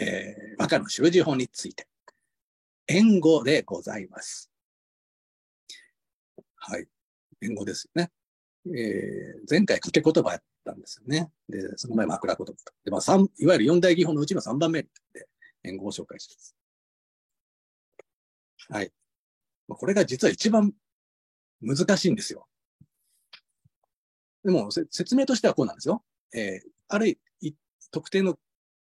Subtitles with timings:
[0.00, 1.86] えー、和歌の習字法について。
[2.86, 4.50] 援護でございます。
[6.54, 6.86] はい。
[7.42, 8.10] 援護ですよね。
[8.66, 11.30] えー、前回掛け言葉やったんですよね。
[11.48, 12.56] で、その前枕言葉と。
[12.84, 14.88] で、まあ、三、いわゆる四大技法のうちの3番目で
[15.64, 16.56] 援護を紹介します。
[18.70, 18.92] はい。
[19.68, 20.72] これが実は一番
[21.60, 22.46] 難しいんですよ。
[24.44, 26.02] でも、説明としてはこうなんですよ。
[26.34, 27.18] えー、ある
[27.90, 28.38] 特定の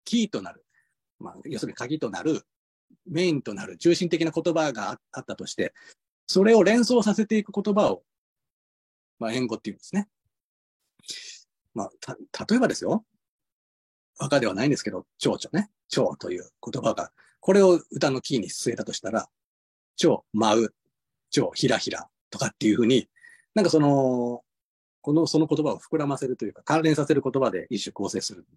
[0.06, 0.63] キーとなる、
[1.24, 2.46] まあ、要するに鍵となる、
[3.08, 5.74] メインとなる中心的な言葉があったとして、
[6.28, 8.04] それを連想させていく言葉を、
[9.20, 10.10] まあ、言語っていうんですね。
[11.74, 13.06] まあ、た、例えばですよ。
[14.20, 15.72] 和歌ではないんですけど、蝶々ね。
[15.88, 19.30] 蝶という言葉が、これを歌のキーに据えたとしたら、
[19.96, 20.76] 蝶、舞う、
[21.30, 23.10] 蝶、ひらひらとかっていうふうに、
[23.56, 24.44] なんかその、
[25.02, 28.50] この、その言葉を膨らませるというか、関連させる言葉で一種構成するんで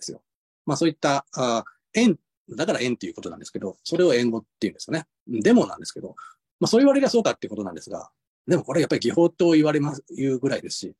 [0.00, 0.22] すよ。
[0.68, 1.64] まあそういった、あ
[1.94, 2.18] 縁、
[2.50, 5.06] だから縁っていうことなんですけど、それを縁語っていうんですよね。
[5.26, 6.14] でもなんですけど、
[6.60, 8.10] まあそう言われりゃそうかっていうことなんですが、
[8.46, 10.94] でもこれやっぱり技法と言われます、言うぐらいですし、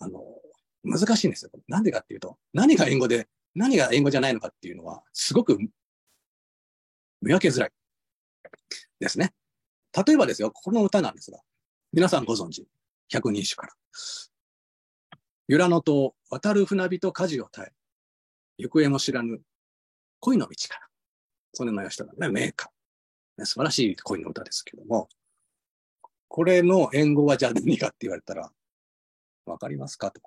[0.00, 0.20] あの、
[0.84, 1.50] 難しいんですよ。
[1.66, 5.70] なんでかっていうと、何が縁語で、何が縁語じゃないのかっていうのは、すごく見
[7.22, 7.72] 分けづらい
[9.00, 9.32] ですね。
[10.06, 11.40] 例えばですよ、この歌なんですが、
[11.92, 12.68] 皆さんご存知、
[13.08, 13.72] 百人種から。
[15.48, 17.75] 由良野島、渡る船人舵を耐え、
[18.58, 19.40] 行方も知らぬ
[20.20, 20.80] 恋の道から。
[21.52, 22.70] それの吉田のね、名歌。
[23.38, 25.08] ね、素晴らしい恋の歌ですけども、
[26.28, 28.50] これの援護はじゃあ何かって言われたら、
[29.46, 30.20] わかりますかと。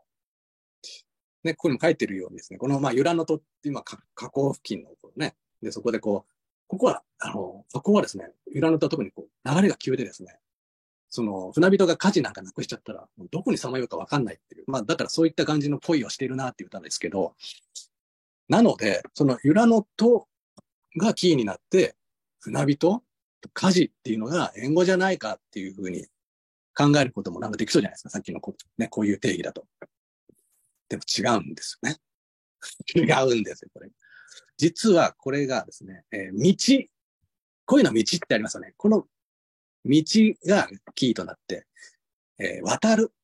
[1.43, 6.31] ね、ここにも書いてるようにですね、この、まあ、由良のとって今、河口付近のところね、で、そこでこう、
[6.67, 10.37] ここは、あの、そこはですね、由良のとは特にこう、流れが急でですね、
[11.09, 14.65] その、船人が火事なんかなくしちゃったら、どこにさまようかわかんないっていう。
[14.67, 17.35] まあ、だからそういった感じの恋をしているなって言ったんですけど、
[18.49, 20.27] なので、その由良のと
[20.97, 21.95] がキーになって、
[22.39, 23.03] 船人、
[23.53, 26.07] 火事っていうのが援護じゃないかっていうふうに
[26.75, 28.09] 考えることもなんかできそうじゃないですか。
[28.09, 29.65] さっきのこ,、ね、こういう定義だと。
[30.89, 31.97] でも違うんですよね。
[32.95, 33.89] 違うんですよ、これ。
[34.57, 36.89] 実はこれがですね、えー、道、
[37.65, 38.73] 恋の道ってありますよね。
[38.77, 39.05] この
[39.85, 40.03] 道
[40.45, 41.65] がキーとなって、
[42.39, 43.15] えー、渡るっ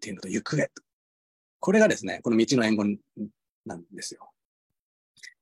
[0.00, 0.70] ていうのと行方と。
[1.60, 2.84] これがですね、この道の援護
[3.64, 4.31] なんですよ。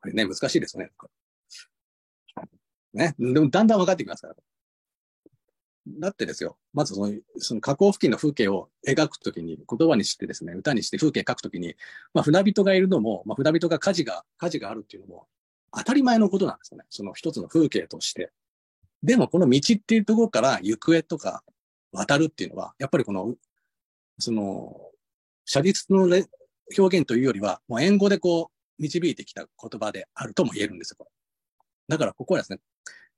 [0.00, 0.90] これね、難しいですね。
[2.92, 3.14] ね。
[3.18, 4.34] でもだんだん分かってきますから。
[5.86, 6.58] だってですよ。
[6.72, 11.74] まずその、その河口付近の風景を描くときに、言葉にしてですね、歌にして風景描くときに、
[12.12, 15.26] まあ船人がいるのも、まあ船人が火事が、火事があるっていうのも、
[15.72, 16.84] 当たり前のことなんですよね。
[16.90, 18.30] その一つの風景として。
[19.02, 21.42] でもこの道っていうところから行方とか
[21.92, 23.34] 渡るっていうのは、やっぱりこの、
[24.18, 24.90] その、
[25.46, 26.02] 写実の
[26.78, 31.06] 表現というよりは、もう英語でこう、導いてきた言葉であるとも言えるんですよ。
[31.88, 32.58] だからここはですね、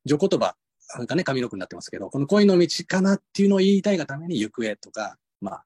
[0.07, 0.57] 序言葉
[1.07, 5.65] がね、上の句になってますけど、この恋の道かなっていうのを言いたいがために行方とか、まあ、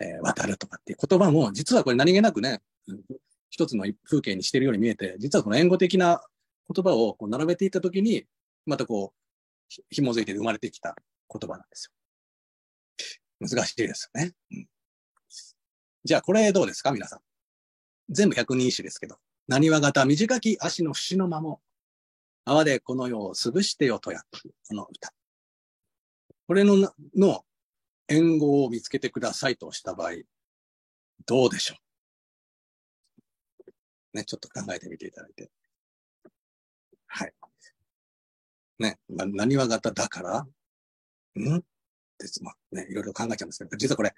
[0.00, 2.62] えー、渡るとかっていう言葉も、実はこれ何気なくね、
[3.50, 6.22] 一つの風景にしてるように見えて、実はこの言語的な
[6.74, 8.24] 言葉をこう並べていったときに、
[8.66, 10.96] またこう、紐づいて生まれてきた
[11.30, 11.90] 言葉なんです
[13.40, 13.48] よ。
[13.48, 14.32] 難しいですよね。
[14.52, 14.68] うん、
[16.04, 17.20] じゃあ、これどうですか皆さん。
[18.08, 19.18] 全部百人一首ですけど。
[19.46, 21.60] 何は型短き足の節の間も、
[22.44, 24.20] 泡でこの世を潰してよとや、
[24.68, 25.12] この歌。
[26.46, 26.76] これの、
[27.16, 27.44] の、
[28.08, 30.12] 援護を見つけてくださいとした場合、
[31.26, 31.76] どうでしょ
[34.14, 34.18] う？
[34.18, 35.50] ね、ちょっと考えてみていただいて。
[37.06, 37.32] はい。
[38.78, 40.40] ね、まあ、何話型だから？
[40.40, 41.56] ん？
[41.56, 41.60] っ
[42.18, 44.14] てまね、いろいろ考えちゃうんですけど、実はこれ、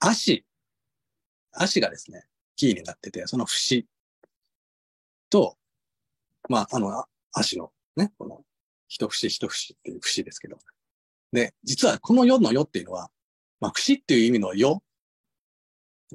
[0.00, 0.44] 足、
[1.52, 2.24] 足がですね、
[2.56, 3.86] キーになってて、その節
[5.30, 5.56] と、
[6.48, 8.42] まあ、あの、足のね、この、
[8.88, 10.58] 一節一節っていう節ですけど。
[11.32, 13.10] で、実はこの世の世っていうのは、
[13.60, 14.82] まあ、節っていう意味の世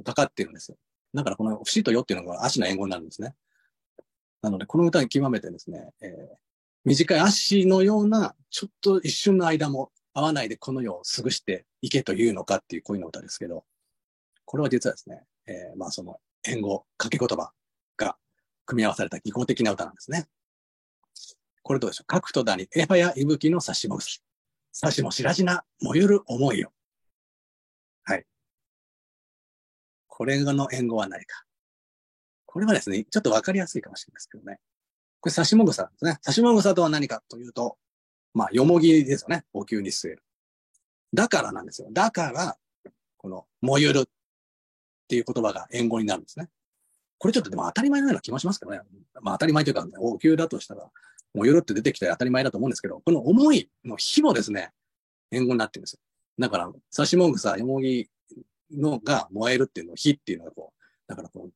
[0.04, 0.78] かかってるんですよ。
[1.14, 3.36] だからこの節と世っていうのが足の英語になるんですね。
[4.42, 6.36] なので、この歌に極めてですね、えー、
[6.86, 13.64] 短い足のような、ちょっと一瞬の間も合わないでこの世を過ごしていけというのかっていう恋の歌ですけど、
[14.46, 17.54] これは実はですね、えー、まあその、縁語、掛け言葉
[18.66, 20.28] 組み合わされた技巧的な歌なんですね。
[21.62, 22.14] これどうでしょう？
[22.14, 24.04] 書くとだに、エファや息吹の差しもぐ
[24.72, 26.72] 差しもしらじな、燃ゆる思いよ。
[28.04, 28.26] はい。
[30.08, 31.44] これの縁語は何か？
[32.46, 34.60] これはですね、ちょっとわかりやすいかもしれないですけどね。
[35.22, 36.20] これ、差しもぐさですね。
[36.22, 37.78] 差しもぐさとは何かというと、
[38.34, 39.46] まあ、よもぎですよね。
[39.54, 40.24] お灸に据える。
[41.14, 41.88] だからなんですよ。
[41.92, 42.58] だから、
[43.18, 44.04] この、燃ゆるっ
[45.08, 46.50] ていう言葉が援護になるんですね。
[47.24, 48.82] これちょっとでも当たり前のような気もしますけどね。
[49.22, 50.92] まあ当たり前というか、応急だとしたら、
[51.34, 54.74] 燃えるって出てきて当たり前だと思うんですけど、この思いの火もですね、
[55.32, 56.00] 援護になってるんですよ。
[56.38, 58.10] だから、刺しもぐさ、よもぎ
[58.72, 61.54] のが燃えるっていうのを火っていうのがこう、だからこう、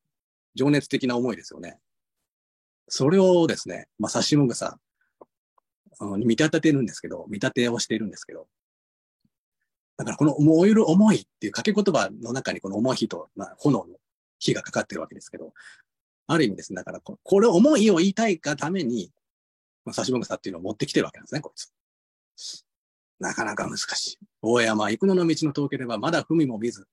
[0.55, 1.81] 情熱的な思いですよね。
[2.87, 4.79] それをですね、まあ、刺しもぐさ、
[5.99, 8.47] 見立ててるんですけど、見立てをしているんですけど、
[9.97, 13.97] だからこの燃える思いっていう掛け言葉の中にこの思い火と、まあ、炎の
[14.39, 15.53] 火がかかってるわけですけど、
[16.27, 19.11] ある意味ですね、だからここれ思いを言いたいがために、
[19.85, 21.71] まあ、刺しもぐさっていうのを持ってきてるわけなんですね、こいつ。
[23.19, 24.19] なかなか難しい。
[24.41, 26.87] 大山、幾野のの道の遠ければ、まだ踏みも見ず、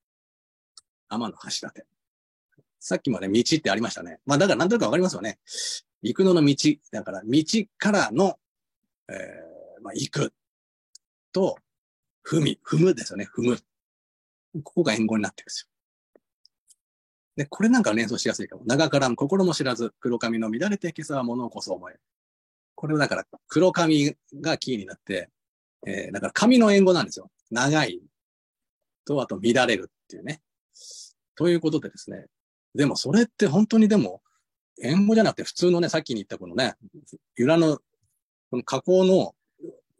[1.09, 1.87] 天の橋立て。
[2.81, 4.21] さっきまで道ってありましたね。
[4.27, 5.39] まあだからなんとなくわかりますよね。
[6.03, 6.55] 行くのの道。
[6.93, 7.45] だから道
[7.79, 8.39] からの、
[9.09, 10.33] えー、まあ行く
[11.33, 11.59] と、
[12.27, 13.27] 踏み、踏むですよね。
[13.35, 13.59] 踏む。
[14.63, 15.74] ここが援護になってるんですよ。
[17.37, 18.63] で、これなんか連想しやすいかも。
[18.67, 21.97] 長からん心も知らず、黒髪の乱れて今朝は物をこそ思え。
[22.75, 25.31] これはだから黒髪がキーになって、
[25.87, 27.31] えー、だから髪の援護なんですよ。
[27.51, 28.01] 長い
[29.05, 30.43] と、あと乱れるっていうね。
[31.37, 32.27] ということでですね。
[32.75, 34.23] でもそれって本当にでも、
[34.83, 36.75] 援護じゃなくて普通のね、さっきに言ったこのね、
[37.37, 37.79] 由良の、
[38.51, 39.35] この河口の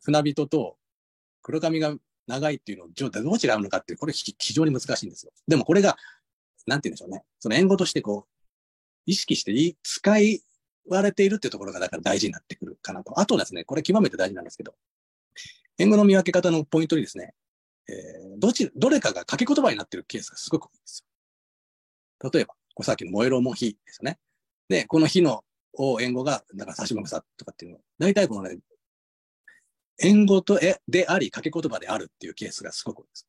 [0.03, 0.77] 船人と
[1.43, 1.95] 黒髪が
[2.27, 5.33] 長いっていうのを、どう違うのかっていう、これ非常に難しいんですよ。
[5.47, 5.97] でもこれが、
[6.67, 7.25] なんて言うんでしょうね。
[7.41, 8.31] その援護としてこう、
[9.07, 10.43] 意識してい使い
[10.89, 13.19] われているっていうところがだから大事になってくるかなと。
[13.19, 14.75] あとですね、これ極めて大事なんですけど、
[15.79, 17.35] 援護の見分け方のポイントにですね、
[17.89, 21.05] えー、どち、どれかが掛け言葉になっているケースがすごく多いんです
[22.23, 22.31] よ。
[22.31, 24.19] 例えば、これさっきの燃えろも火ですよね。
[24.69, 25.45] で、この火の
[26.01, 28.59] 援護が、だから差しもぐさとかっていうの大体このね、
[30.01, 33.29] 援護とえ、であり、掛け言葉であるっていうケースがすごく多いです。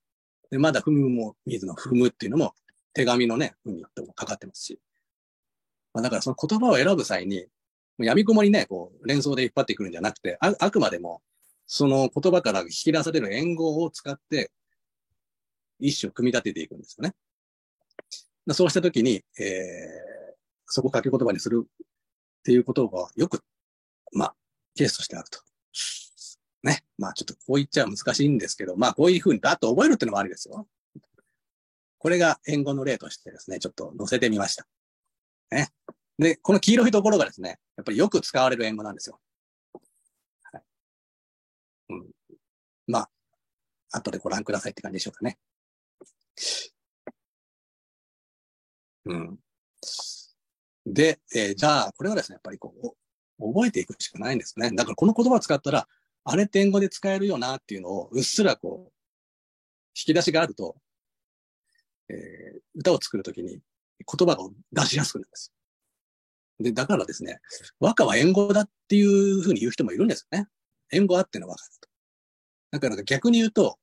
[0.52, 2.54] で、まだ踏むも、水の踏むっていうのも、
[2.95, 4.80] 手紙のね、踏みともかかってますし。
[5.94, 7.45] まあ、だからその言葉を選ぶ際に、
[8.00, 11.21] 闇雲にね、こう、連想で引っ張ってくるんじゃなくて、ああくまでも、
[11.68, 14.51] その言葉から引き出される援護を使って、
[15.80, 17.13] 一種組み立てていくんですよね。
[18.53, 20.36] そうしたときに、えー、
[20.68, 21.86] そこを掛け言葉にするっ
[22.44, 23.44] ていうことがよく、
[24.13, 24.36] まあ、
[24.75, 25.39] ケースとしてあると。
[26.63, 26.83] ね。
[26.98, 30.68] まあちょっとこう言っちゃ難しいんですけど、まあこういうふうにバッと覚えるっていうのもありですよ。
[32.06, 34.68] これが援護の例としてですね、ちょっと載せてみました。
[35.50, 35.69] ね。
[36.19, 39.19] で、この黄色いところがですね、やっぱりよく使われる援護なんですよ。
[40.54, 40.62] はい。
[41.90, 42.06] うん。
[42.86, 43.10] まあ、
[43.90, 45.40] 後でご覧くださいって感じでしょうかね。
[49.06, 49.40] うん。
[50.86, 52.72] で、えー、じゃあ、これはですね、やっぱりこ
[53.40, 54.69] う、覚えていくしかないんですね。
[54.69, 55.88] だからこの言葉を使ったら、
[56.24, 58.94] あれ点語で使えるよなっていうのを、うっすらこう、
[59.98, 60.75] 引き出しがあると、
[62.10, 63.60] えー、歌を作るときに
[64.00, 65.54] 言葉を出しやすくなるんです。
[66.60, 67.40] で、だからですね、
[67.80, 70.48] 和歌は援護だっていうふうに言う人もいるんですよね。
[70.92, 71.90] 援護あっての和歌だと。
[72.72, 73.78] だから逆に言うと、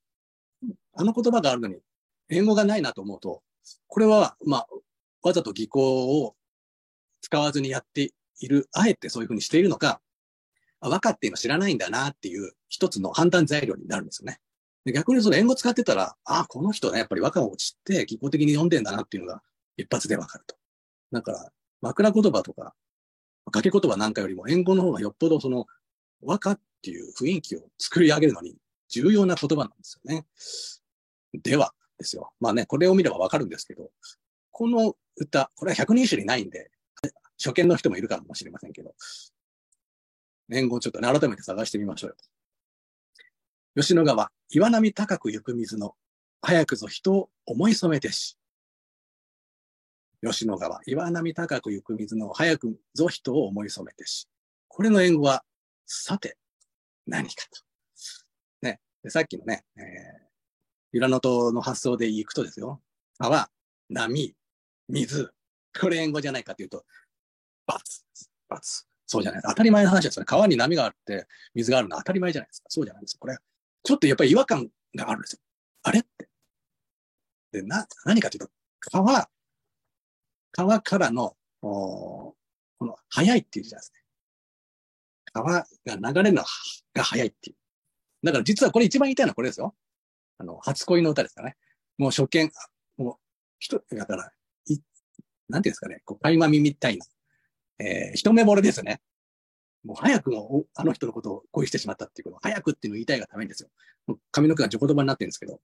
[0.95, 1.79] あの言葉があるのに、
[2.29, 3.43] 援護がないなと思うと、
[3.89, 4.67] これは、まあ、
[5.23, 6.35] わざと技巧を
[7.21, 10.01] 使わずにやっている、あえてそういうふうにしているのか、
[10.81, 14.41] 分かっていうの知らないんだなっていう一つの判断材料になるんですよね。
[14.85, 19.43] で逆にその英語使ってたら、ああ、この人ね、やっぱり和歌を知って技巧的に読んでんだなっていうのが
[19.77, 20.57] 一発でわかると。
[21.13, 22.75] だから、枕言葉とか、
[23.47, 25.67] 掛け言葉なんかよりも英語の方がよっぽどその
[26.23, 28.57] 和歌っていう雰囲気を作り上げるのに
[28.89, 30.27] 重要な言葉なんですよね。
[31.33, 32.33] ではですよ。
[32.41, 33.91] まあね、これを見ればわかるんですけど、
[34.51, 36.71] この歌、これは百人一首にないんで、
[37.39, 38.95] 初見の人もいるかもしれませんけど、
[40.49, 42.17] 年号ちょっとね、改めて探してみましょうよ。
[43.75, 45.95] 吉野川、岩波高く行く水の、
[46.43, 48.37] 早くぞ人を思い染めてし。
[50.23, 54.29] 吉野川、岩波高く行く水の、早くぞ人を思い染めてし。
[54.69, 55.43] これの援護は、
[55.87, 56.37] さて、
[57.07, 57.63] 何かと。
[58.61, 58.79] ね。
[59.03, 59.83] でさっきのね、えー、
[60.93, 62.83] 由良の塔の発想で行くとですよ。
[63.19, 63.49] 川、
[63.89, 64.35] 波、
[64.91, 65.33] 水。
[65.81, 66.85] これ援護じゃないかというと、
[67.67, 68.05] バツ、
[68.51, 68.87] バツ。
[69.07, 69.43] そうじゃない。
[69.43, 70.27] 当たり前の話ですよね。
[70.27, 72.67] 川に波があって、水があるのは当たり前じゃないですか。
[72.69, 73.21] そうじゃないですか。
[73.21, 73.39] これ、
[73.83, 75.39] ちょっとやっぱり違和感があるんですよ。
[75.83, 76.29] あれって。
[77.53, 79.29] で、な、何かというと、川、
[80.53, 82.35] 川からの、お
[82.79, 84.01] この、速いっていう字なんですね。
[85.33, 86.43] 川が流れるの
[86.95, 87.57] が速いっていう。
[88.25, 89.75] だから実はこれ一番言いたいのはこれですよ。
[90.39, 91.57] あの、初恋の歌ですかね。
[91.99, 92.51] もう初見、
[92.97, 93.17] もう、
[93.59, 94.33] 人、だから、
[94.67, 94.79] い、
[95.49, 97.07] なんていうんですかね、こう、垣間見みたいな
[97.83, 99.01] えー、一目惚れですね。
[99.85, 103.69] もう早くもあの人のことを恋してしまったっていうこと、早くっていうのを言いたいがためにですよ。
[104.31, 105.61] 髪の毛がちょ言葉になってるんですけど、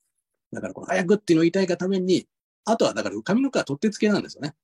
[0.52, 2.26] だからこの早くっていうのを言いたいがために、
[2.64, 4.54] あとはだから髪の毛は取って付けなんですよね。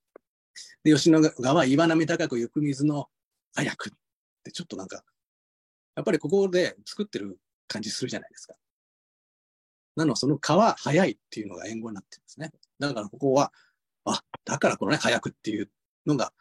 [0.83, 3.09] で、吉野川岩波高く行く水の
[3.55, 3.93] 早くっ
[4.45, 5.05] てちょっとなんか、
[5.97, 8.55] やっぱりここで作ってる感じするじゃないですか。
[9.97, 12.51] なのその川早いっていうのが援護になってるんですね。
[12.79, 13.53] だからここは、
[14.05, 15.71] あ、だからこのね、早くっていう
[16.07, 16.33] のが、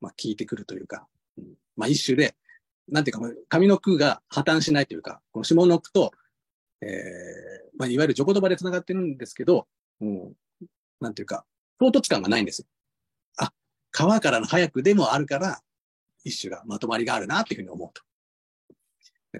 [0.00, 2.34] まあ効いてくるというか、うん、まあ一種で、
[2.88, 6.12] なんていうか、上の句が破綻しないというか、この下の句と、
[6.80, 6.90] えー、
[7.78, 9.66] まあいわゆる序言葉で繋がってるんですけど、
[10.00, 10.32] うん、
[11.00, 11.44] なんていうか、
[11.78, 12.66] 唐突感がないんです。
[13.38, 13.52] あ、
[13.90, 15.60] 川からの早くでもあるから、
[16.24, 18.02] 一種がまとまりがあるなっていうふうに思うと。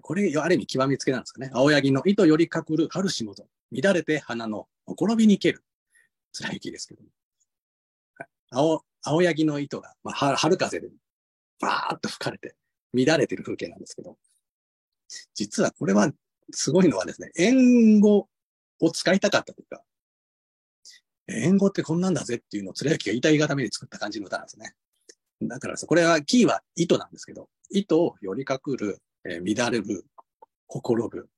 [0.03, 1.51] これ、ある意味極めつけなんですかね。
[1.53, 3.47] 青柳の糸よりかくる春仕事。
[3.71, 5.65] 乱れて花のほころびにける。
[6.33, 7.09] 辛い雪ですけども。
[8.17, 10.89] はい、青、青柳の糸が、まあ、春風で、
[11.61, 12.55] バーッと吹かれて、
[12.93, 14.17] 乱れてる風景なんですけど、
[15.35, 16.11] 実はこれは、
[16.51, 18.29] すごいのはですね、縁語
[18.81, 19.83] を使いたかったというか、
[21.27, 24.75] 縁語ってこんなんだぜっていうのを貫之が言いたいがために作った感じの歌なんですね。
[25.43, 30.05] だからこれは、キーは糸なんですけど、糸を寄りかくる、えー、乱れる、
[30.67, 31.31] 心る、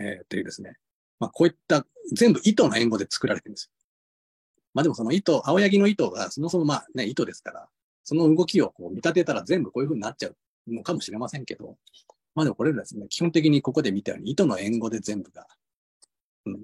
[0.00, 0.76] えー、というですね。
[1.18, 3.70] まあ、こういった全部糸の援護で作られてるんですよ。
[4.74, 7.68] まあでもその糸、青柳の糸がそもそもまあね、糸ですから、
[8.04, 10.36] その動きをこう見立てたら全部こういう風になっちゃう
[10.68, 11.76] のかもしれませんけど、
[12.34, 15.46] まあでもこれらですね、基本的にここで見たように糸の援護で全部が、
[16.46, 16.60] うん、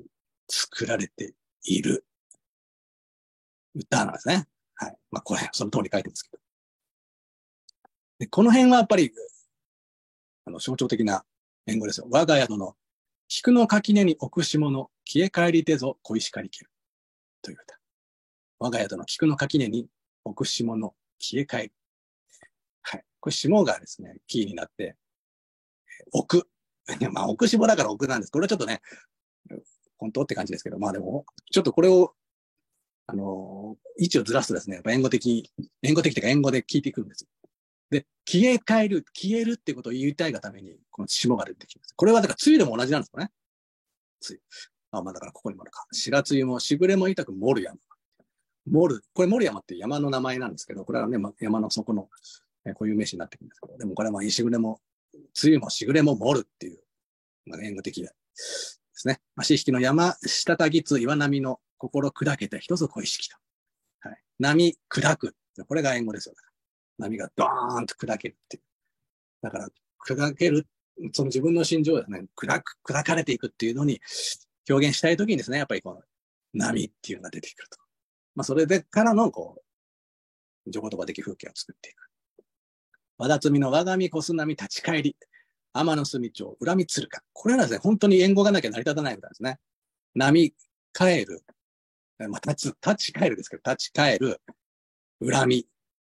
[0.49, 2.05] 作られている
[3.75, 4.47] 歌なんですね。
[4.75, 4.97] はい。
[5.11, 6.39] まあこれ、その通り書いてますけど。
[8.19, 9.13] で、この辺はやっぱり、
[10.45, 11.25] あの、象徴的な
[11.67, 12.07] 言語ですよ。
[12.11, 12.75] 我が宿の、
[13.29, 16.71] 菊の垣根に置くし物、消え帰りてぞ、小石狩りける。
[17.43, 17.79] という歌。
[18.59, 19.87] 我が宿の菊の垣根に
[20.25, 21.73] 置くし物、消え帰り。
[22.83, 23.05] はい。
[23.21, 24.97] これ、霜がですね、キーになって、
[26.13, 26.49] 置く。
[27.13, 28.33] まあ、置く霜だから置くなんです。
[28.33, 28.81] これはちょっとね、
[29.99, 32.15] 本当って感じですけど、まあでも、ちょっとこれを、
[33.11, 35.51] あの位置をずらすとですね、やっぱ援護的、
[35.83, 37.27] 援護的というか援護で聞いていくんです。
[37.91, 41.95] で、消え変える、消えるってことを言いたいがために、この霜が出てきます。
[41.97, 43.31] これはだから、梅雨でも同じなんですよね。
[44.29, 44.41] 梅雨。
[44.91, 45.87] あ、まあだからここにもあるか。
[45.93, 47.79] 白梅雨も、しぐれも痛く盛る山。
[48.71, 49.05] 盛る。
[49.15, 52.09] これ盛る山って山の名前なんですけど、これはね、山の底の、
[52.65, 54.81] えこういう名詞になってくるんですけど、でもこれはまあ、しぐれも、
[55.43, 56.81] 梅雨もしぐれも盛るっていう、
[57.47, 59.21] まあ、援護的ですね。
[59.37, 63.37] 足引きの山、滴ぎつ岩波の心砕けて一つ恋しきと。
[64.01, 64.19] はい。
[64.39, 65.37] 波砕く。
[65.67, 66.35] これが援護ですよ。
[66.99, 68.63] 波がドーンと砕けるっていう。
[69.43, 69.69] だから、
[70.07, 70.67] 砕ける、
[71.13, 74.01] その自分の心情ですね、砕く、砕かれていくっていうのに
[74.69, 76.03] 表現したいときにですね、やっぱりこの
[76.55, 77.79] 波っていうのが出てくると。
[78.39, 79.65] まあ、それでからの、こ
[80.65, 82.09] う、情言葉的風景を作っていく。
[83.19, 85.17] 和田摘の我が身こす波立ち返り。
[85.73, 87.21] 天の隅町、恨みつるか。
[87.33, 89.59] これはですね、本当に援護がなきゃ成り立たない歌ですね。
[90.15, 90.55] 波、
[90.93, 91.43] 帰る。
[92.29, 94.41] まあ、立ち、立ち返るですけど、立ち返る、
[95.21, 95.69] 恨みで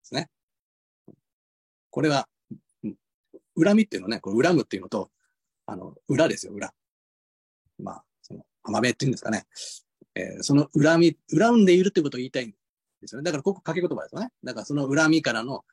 [0.03, 0.29] すね。
[1.89, 2.29] これは、
[3.61, 5.11] 恨みっていうのね、これ恨むっていうのと、
[5.65, 6.73] あの、裏ですよ、裏。
[7.79, 9.45] まあ、その、浜辺っていうんですかね。
[10.15, 12.51] えー、その恨み、恨んでいるってことを言いたいん
[13.01, 13.25] ですよね。
[13.25, 14.31] だからここ掛け言葉ですよね。
[14.43, 15.63] だからその恨みからの、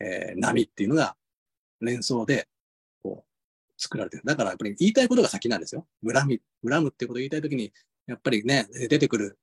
[0.00, 1.16] えー、波っていうのが
[1.80, 2.48] 連想で、
[3.02, 4.22] こう、作られてる。
[4.24, 5.86] だからやっぱり言いたいことが先なんですよ。
[6.04, 7.72] 恨み、恨むってことを言いたいときに、
[8.06, 9.38] やっぱりね、出てくる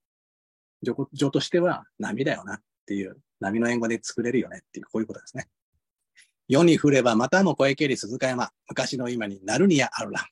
[0.82, 5.48] 情情としては波だよなっていう、波の援護で作れるよねっていう、こういうことですね。
[6.48, 8.52] 世に降ればまたも声けり鈴鹿山。
[8.68, 10.28] 昔の今になるにやあるら。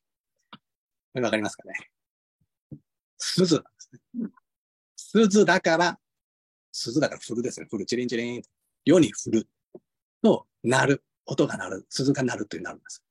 [1.14, 1.74] わかりますかね？
[3.18, 3.64] 鈴
[4.96, 6.00] 鈴だから、
[6.72, 7.68] 鈴だから降るですね。
[7.72, 8.42] 降る、チリンチリン。
[8.86, 9.48] 世に降る。
[10.24, 11.04] と、鳴る。
[11.26, 11.86] 音が鳴る。
[11.90, 13.04] 鈴が鳴るというなるんです。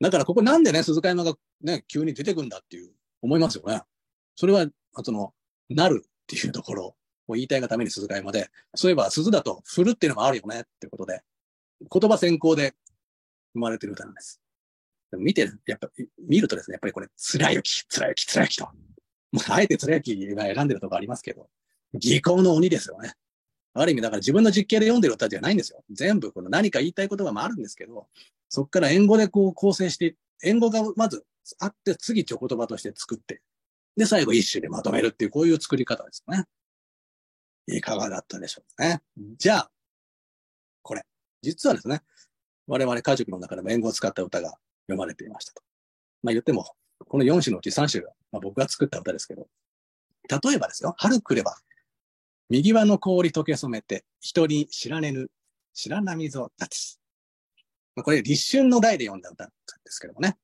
[0.00, 3.82] だからここなんでね、鈴鹿山がね、急に出てくんだっていう思いますよね。
[4.36, 4.66] それは、
[5.02, 5.34] その、
[5.68, 11.22] なるっていうところを言いたいがために鈴鹿山で、そういえば鈴だと振るっていうのもあるよねってことで、
[11.80, 12.74] 言葉先行で
[13.54, 14.40] 生まれてる歌なんです。
[15.10, 18.68] でも見て、やっぱ、見るとですね、やっぱりこれ、辛雪、辛雪、辛雪と。
[19.32, 21.48] もう、あえて辛雪が選んでるとこありますけど、
[21.94, 23.14] 技巧の鬼ですよね。
[23.74, 25.84] ある意味、だから自分の実験で読んでる歌じゃないんですよ。
[25.90, 28.08] 全部、この何か言いたい言葉もあるんですけど、
[28.48, 31.24] そこから英語でこう構成して、英語がまず
[31.58, 33.42] あって、次、ちょ言葉として作って、
[33.96, 36.44] で、最後一種でまとめるっていう、こういう作り方ですね。
[37.66, 39.02] いかがだったでしょうかね。
[39.36, 39.70] じゃあ、
[40.82, 41.02] これ。
[41.42, 42.02] 実はですね、
[42.66, 45.62] 我々家族の中でも英語を使った歌が読まれていましたと。
[46.22, 46.66] まあ言っても、
[47.06, 49.48] この4種のうち3種が、まあ、僕が作った歌ですけど、
[50.28, 51.56] 例えばですよ、春来れば、
[52.50, 55.30] 右輪の氷溶け染めて、人に知られぬ
[55.74, 57.00] 白波ぞ立つ。
[57.94, 60.36] まあ、これ立春の代で読んだ歌なんですけどもね。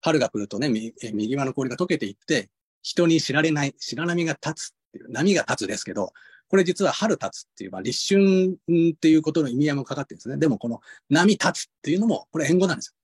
[0.00, 2.50] 春が来るとね、右輪の氷が溶けていって、
[2.82, 6.12] 人に知られない白波が立つっていう、波が立つですけど、
[6.48, 8.58] これ実は春立つっていう、まあ、立春
[8.92, 10.36] っていうことの意味合いもかかってるんですね。
[10.36, 10.80] でもこの
[11.10, 12.94] 波立つっていうのも、これ縁語なんですよ。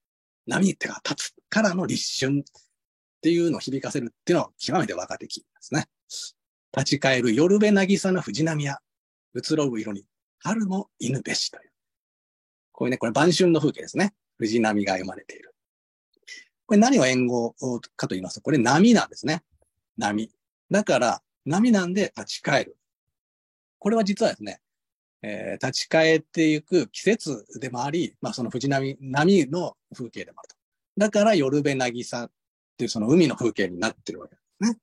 [0.47, 2.43] 波ってか立つからの立春
[3.23, 5.85] っていうのを響かせるっていうのは極めて若手期ですね。
[6.75, 8.79] 立ち返る夜べ渚の藤波や、
[9.33, 10.03] 移ろう色に
[10.39, 11.71] 春も犬べしという。
[12.73, 14.13] こういうね、これ晩春の風景ですね。
[14.39, 15.55] 藤波が読まれている。
[16.65, 17.55] これ何を援護
[17.95, 19.41] かと言いますと、これ波なんですね。
[19.97, 20.29] 波。
[20.69, 22.77] だから、波なんで立ち返る。
[23.79, 24.59] これは実はですね、
[25.21, 30.55] えー、立ち返っていく季節でもあり、まあその藤波、波の風景でもあると。
[30.97, 32.29] だから夜べ渚
[32.73, 34.77] っていうその海の風景になってるわけですね。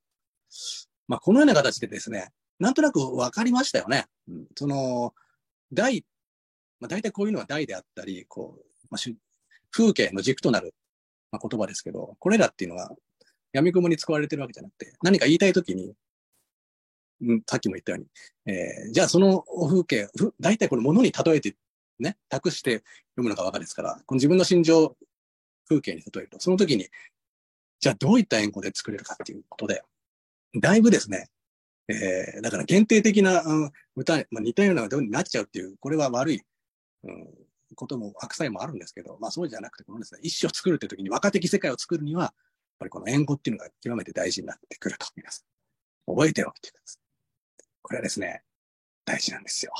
[1.07, 2.29] まあこのような形でですね、
[2.59, 4.05] なんとなく分かりましたよね。
[4.27, 5.13] うん、その、
[5.73, 6.05] 大、
[6.79, 9.11] まあ大体こういうのは大であったり、こう、まあ、
[9.71, 10.73] 風景の軸となる、
[11.31, 12.91] まあ、言葉ですけど、これらっていうのは
[13.53, 15.93] 闇雲に使われてるわけじゃなくて、何か言いたいときに、
[17.21, 21.55] うん、さっきも言ったように、えー、じゃあその風景、大体これ物に例えて、
[21.99, 22.83] ね、託して
[23.15, 24.97] 読むのがわかるですから、この自分の心情、
[25.67, 26.87] 風景に例えると、その時に、
[27.81, 29.81] じゃあどういった円語で作れるかっていうことで、
[30.59, 31.29] だいぶですね、
[31.87, 36.41] えー、だから限定的な、うん、歌、まあ、似たような歌になっちゃうっていう、これは悪い、
[37.03, 37.27] うん、
[37.75, 42.33] ことも、悪さもあるんですけど、まあそうじゃなくて、このですね、一生作るっていう時に若的世界を作るには、やっ
[42.79, 46.13] ぱりこの円語っていうのが極めて大事になってくると、皆さん。
[46.13, 47.01] 覚えておいてください。
[47.81, 48.43] これはですね、
[49.05, 49.71] 大事なんですよ。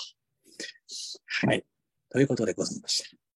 [1.46, 1.66] はい。
[2.10, 3.31] ということでございました。